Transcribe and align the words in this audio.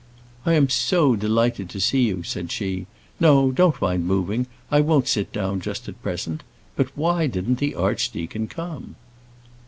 "I 0.47 0.53
am 0.53 0.67
so 0.67 1.15
delighted 1.15 1.69
to 1.69 1.79
see 1.79 2.01
you," 2.07 2.23
said 2.23 2.51
she. 2.51 2.87
"No, 3.19 3.51
don't 3.51 3.79
mind 3.79 4.03
moving; 4.07 4.47
I 4.71 4.81
won't 4.81 5.07
sit 5.07 5.31
down 5.31 5.61
just 5.61 5.87
at 5.87 6.01
present. 6.01 6.41
But 6.75 6.87
why 6.97 7.27
didn't 7.27 7.59
the 7.59 7.75
archdeacon 7.75 8.47
come?" 8.47 8.95